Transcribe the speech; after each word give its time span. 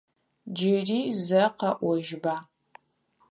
Джыри 0.53 0.99
зэ 1.25 1.43
къэӏожьба? 1.57 2.35